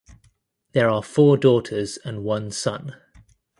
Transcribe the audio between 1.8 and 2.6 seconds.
and one